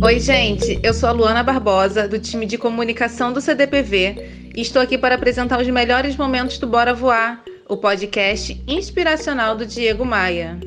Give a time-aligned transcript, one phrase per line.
[0.00, 0.78] Oi, gente.
[0.82, 5.16] Eu sou a Luana Barbosa, do time de comunicação do CDPV, e estou aqui para
[5.16, 10.58] apresentar os melhores momentos do Bora Voar, o podcast inspiracional do Diego Maia.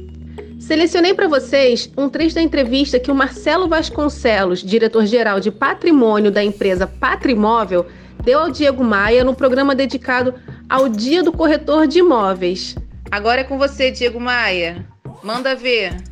[0.60, 6.44] Selecionei para vocês um trecho da entrevista que o Marcelo Vasconcelos, diretor-geral de patrimônio da
[6.44, 7.88] empresa Patrimóvel,
[8.24, 10.36] deu ao Diego Maia no programa dedicado
[10.70, 12.76] ao Dia do Corretor de Imóveis.
[13.10, 14.86] Agora é com você, Diego Maia.
[15.24, 16.11] Manda ver.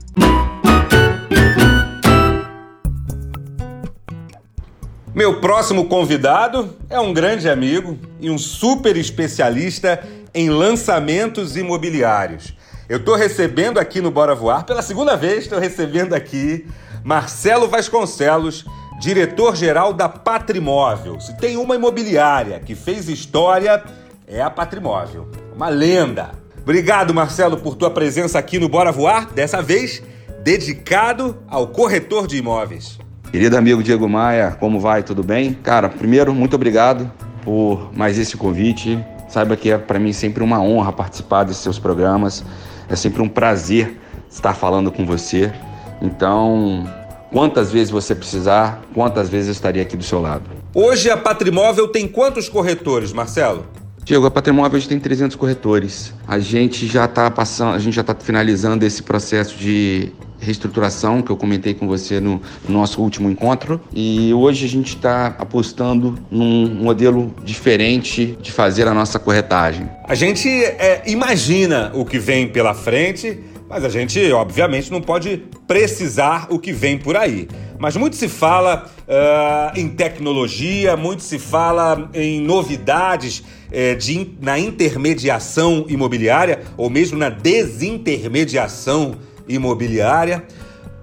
[5.14, 10.04] Meu próximo convidado é um grande amigo e um super especialista
[10.36, 12.54] em lançamentos imobiliários.
[12.88, 16.68] Eu estou recebendo aqui no Bora Voar, pela segunda vez, estou recebendo aqui
[17.04, 18.66] Marcelo Vasconcelos,
[19.02, 21.20] diretor-geral da Patrimóvel.
[21.20, 23.84] Se tem uma imobiliária que fez história,
[24.28, 25.28] é a Patrimóvel.
[25.56, 26.32] Uma lenda.
[26.62, 30.04] Obrigado, Marcelo, por tua presença aqui no Bora Voar, dessa vez
[30.44, 32.99] dedicado ao corretor de imóveis.
[33.32, 35.04] Querido amigo Diego Maia, como vai?
[35.04, 35.54] Tudo bem?
[35.54, 37.12] Cara, primeiro, muito obrigado
[37.44, 38.98] por mais esse convite.
[39.28, 42.44] Saiba que é para mim sempre uma honra participar desses seus programas.
[42.90, 45.54] É sempre um prazer estar falando com você.
[46.02, 46.92] Então,
[47.32, 50.50] quantas vezes você precisar, quantas vezes eu estaria aqui do seu lado.
[50.74, 53.64] Hoje a Patrimóvel tem quantos corretores, Marcelo?
[54.04, 56.16] Diego, a Patrimóvel tem 300 corretores.
[56.28, 61.32] A gente já está passando, a gente já está finalizando esse processo de reestruturação que
[61.32, 63.80] eu comentei com você no, nosso último encontro.
[63.94, 69.90] E hoje a gente está apostando num modelo diferente de fazer a nossa corretagem.
[70.06, 75.44] A gente é, imagina o que vem pela frente, mas a gente, obviamente, não pode
[75.68, 77.48] precisar o que vem por aí.
[77.78, 84.58] Mas muito se fala uh, em tecnologia, muito se fala em novidades uh, de, na
[84.58, 89.16] intermediação imobiliária ou mesmo na desintermediação
[89.50, 90.44] imobiliária.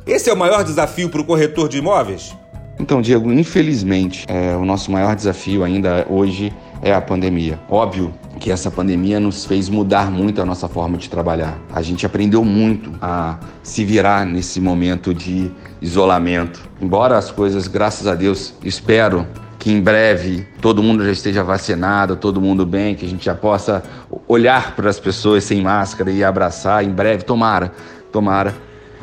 [0.06, 2.34] Esse é o maior desafio para o corretor de imóveis?
[2.78, 6.52] Então, Diego, infelizmente, é, o nosso maior desafio ainda hoje
[6.82, 7.58] é a pandemia.
[7.68, 11.58] Óbvio que essa pandemia nos fez mudar muito a nossa forma de trabalhar.
[11.72, 16.62] A gente aprendeu muito a se virar nesse momento de isolamento.
[16.80, 19.26] Embora as coisas, graças a Deus, espero
[19.58, 23.34] que em breve todo mundo já esteja vacinado, todo mundo bem, que a gente já
[23.34, 23.82] possa
[24.28, 27.72] olhar para as pessoas sem máscara e abraçar em breve, tomara
[28.16, 28.54] tomara.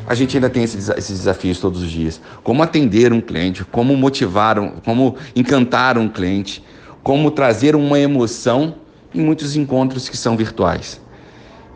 [0.08, 2.20] A gente ainda tem esses, desafios todos os dias.
[2.44, 6.64] Como atender um cliente, como motivar, um, como encantar um cliente,
[7.04, 8.76] como trazer uma emoção
[9.14, 11.00] em muitos encontros que são virtuais.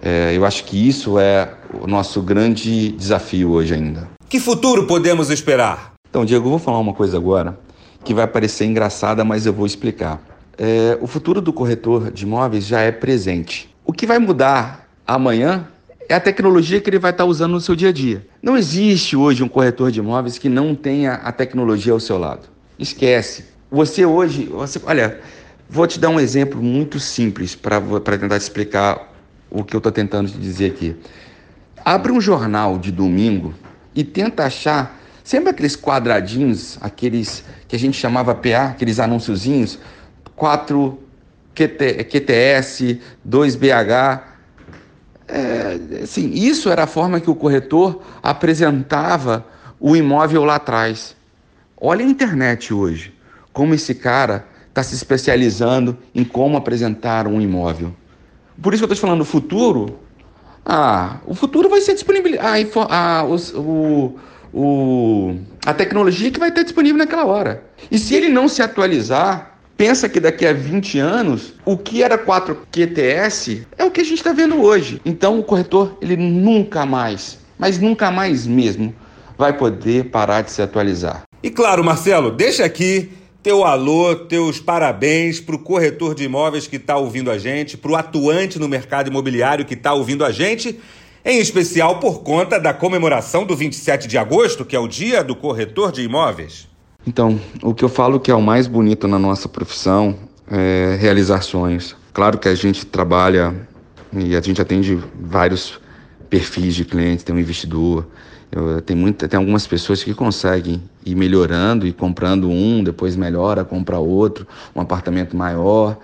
[0.02, 4.10] É, eu acho que isso é o nosso grande desafio hoje ainda.
[4.28, 5.94] Que futuro podemos esperar?
[6.10, 7.58] Então, Diego, eu vou falar uma coisa agora
[8.04, 10.20] que vai parecer engraçada, mas eu vou explicar.
[10.58, 13.70] É, o futuro do corretor de imóveis já é presente.
[13.86, 15.68] O que vai mudar amanhã
[16.10, 18.26] é a tecnologia que ele vai estar usando no seu dia a dia.
[18.42, 22.48] Não existe hoje um corretor de imóveis que não tenha a tecnologia ao seu lado.
[22.80, 23.46] Esquece.
[23.70, 25.20] Você hoje, você, olha,
[25.70, 27.82] vou te dar um exemplo muito simples para
[28.18, 29.14] tentar te explicar
[29.50, 30.96] o que eu estou tentando te dizer aqui.
[31.84, 33.54] Abre um jornal de domingo
[33.94, 39.78] e tenta achar sempre aqueles quadradinhos, aqueles que a gente chamava PA, aqueles anúnciozinhos,
[40.36, 41.00] 4
[41.54, 44.22] QT, QTS, 2BH,
[45.28, 49.46] é, assim, isso era a forma que o corretor apresentava
[49.80, 51.16] o imóvel lá atrás.
[51.80, 53.14] Olha a internet hoje,
[53.52, 57.94] como esse cara está se especializando em como apresentar um imóvel.
[58.62, 60.00] Por isso que eu estou falando, o futuro,
[60.66, 62.56] ah, o futuro vai ser disponível, a,
[62.96, 64.20] a, o,
[64.54, 65.36] o,
[65.66, 67.64] a tecnologia que vai estar disponível naquela hora.
[67.92, 72.18] E se ele não se atualizar, Pensa que daqui a 20 anos, o que era
[72.18, 75.00] 4 QTS é o que a gente está vendo hoje.
[75.06, 78.92] Então o corretor, ele nunca mais, mas nunca mais mesmo,
[79.38, 81.22] vai poder parar de se atualizar.
[81.44, 83.12] E claro, Marcelo, deixa aqui
[83.44, 87.92] teu alô, teus parabéns para o corretor de imóveis que está ouvindo a gente, para
[87.92, 90.80] o atuante no mercado imobiliário que está ouvindo a gente,
[91.24, 95.36] em especial por conta da comemoração do 27 de agosto, que é o Dia do
[95.36, 96.68] Corretor de Imóveis.
[97.08, 100.14] Então, o que eu falo que é o mais bonito na nossa profissão
[100.52, 101.96] é realizar sonhos.
[102.12, 103.56] Claro que a gente trabalha
[104.12, 105.80] e a gente atende vários
[106.30, 108.06] perfis de clientes, tem um investidor,
[108.52, 113.64] eu, tem, muita, tem algumas pessoas que conseguem ir melhorando e comprando um, depois melhora,
[113.64, 114.46] compra outro,
[114.76, 115.98] um apartamento maior,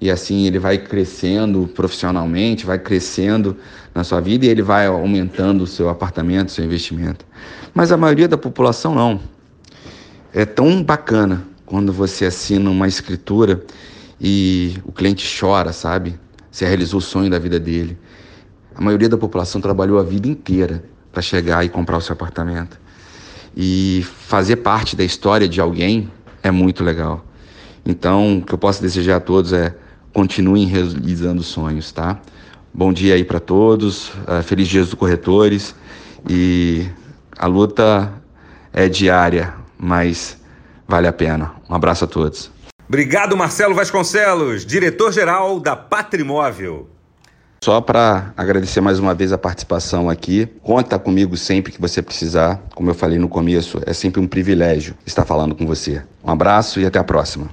[0.00, 3.56] e assim ele vai crescendo profissionalmente, vai crescendo
[3.92, 7.26] na sua vida e ele vai aumentando o seu apartamento, o seu investimento.
[7.74, 9.33] Mas a maioria da população não.
[10.36, 13.64] É tão bacana quando você assina uma escritura
[14.20, 16.18] e o cliente chora, sabe?
[16.50, 17.96] Você realizou o sonho da vida dele.
[18.74, 20.82] A maioria da população trabalhou a vida inteira
[21.12, 22.80] para chegar e comprar o seu apartamento.
[23.56, 26.10] E fazer parte da história de alguém
[26.42, 27.24] é muito legal.
[27.86, 29.72] Então, o que eu posso desejar a todos é
[30.12, 32.20] continuem realizando sonhos, tá?
[32.72, 35.76] Bom dia aí para todos, uh, feliz dia dos corretores
[36.28, 36.88] e
[37.38, 38.12] a luta
[38.72, 40.38] é diária, mas
[40.86, 41.52] vale a pena.
[41.68, 42.50] Um abraço a todos.
[42.88, 46.90] Obrigado, Marcelo Vasconcelos, diretor-geral da Patrimóvel.
[47.64, 50.46] Só para agradecer mais uma vez a participação aqui.
[50.62, 52.60] Conta comigo sempre que você precisar.
[52.74, 56.02] Como eu falei no começo, é sempre um privilégio estar falando com você.
[56.22, 57.48] Um abraço e até a próxima.